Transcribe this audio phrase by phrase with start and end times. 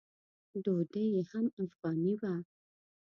[0.63, 2.33] ډوډۍ یې هم افغاني وه.